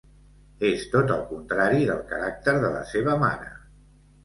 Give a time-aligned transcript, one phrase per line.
[0.69, 3.55] És tot el contrari del caràcter de la seva mare.